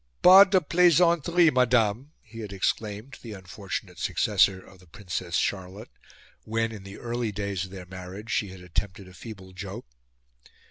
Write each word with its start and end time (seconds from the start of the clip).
"Pas 0.23 0.47
de 0.49 0.59
plaisanteries, 0.59 1.51
madame!" 1.53 2.13
he 2.23 2.39
had 2.39 2.51
exclaimed 2.51 3.13
to 3.13 3.21
the 3.21 3.33
unfortunate 3.33 3.99
successor 3.99 4.59
of 4.59 4.79
the 4.79 4.87
Princess 4.87 5.35
Charlotte, 5.35 5.91
when, 6.43 6.71
in 6.71 6.81
the 6.83 6.97
early 6.97 7.31
days 7.31 7.65
of 7.65 7.69
their 7.69 7.85
marriage, 7.85 8.31
she 8.31 8.47
had 8.47 8.61
attempted 8.61 9.07
a 9.07 9.13
feeble 9.13 9.53
joke. 9.53 9.85